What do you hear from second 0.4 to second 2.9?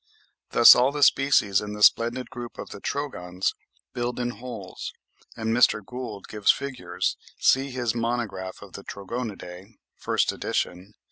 Thus all the species in the splendid group of the